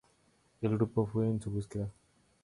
El 0.63 0.75
grupo 0.77 1.05
fue 1.05 1.27
en 1.27 1.39
su 1.39 1.51
búsqueda. 1.51 1.87